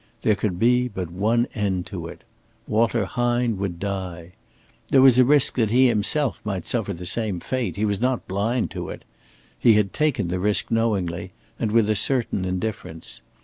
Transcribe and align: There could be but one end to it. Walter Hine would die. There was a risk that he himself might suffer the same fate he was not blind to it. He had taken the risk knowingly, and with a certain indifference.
There 0.23 0.33
could 0.33 0.57
be 0.57 0.87
but 0.87 1.11
one 1.11 1.45
end 1.53 1.85
to 1.91 2.07
it. 2.07 2.23
Walter 2.67 3.05
Hine 3.05 3.57
would 3.59 3.77
die. 3.77 4.33
There 4.87 5.03
was 5.03 5.19
a 5.19 5.23
risk 5.23 5.53
that 5.57 5.69
he 5.69 5.87
himself 5.89 6.41
might 6.43 6.65
suffer 6.65 6.91
the 6.91 7.05
same 7.05 7.39
fate 7.39 7.75
he 7.75 7.85
was 7.85 8.01
not 8.01 8.27
blind 8.27 8.71
to 8.71 8.89
it. 8.89 9.05
He 9.59 9.73
had 9.73 9.93
taken 9.93 10.29
the 10.29 10.39
risk 10.39 10.71
knowingly, 10.71 11.33
and 11.59 11.71
with 11.71 11.87
a 11.87 11.95
certain 11.95 12.45
indifference. 12.45 13.21